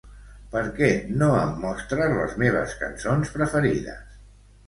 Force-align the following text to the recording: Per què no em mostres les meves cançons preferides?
Per 0.53 0.61
què 0.79 0.87
no 1.23 1.27
em 1.41 1.51
mostres 1.65 2.15
les 2.21 2.33
meves 2.43 2.73
cançons 2.81 3.35
preferides? 3.37 4.19